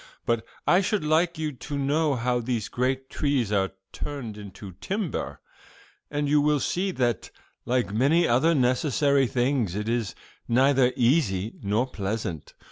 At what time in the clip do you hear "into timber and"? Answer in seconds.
4.35-6.27